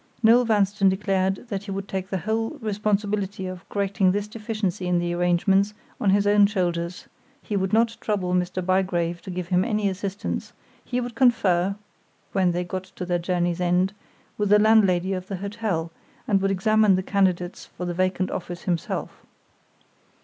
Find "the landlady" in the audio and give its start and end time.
14.49-15.13